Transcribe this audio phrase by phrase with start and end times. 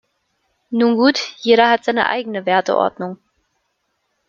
[0.71, 3.19] Nun gut, jeder hat seine eigene Werteordnung.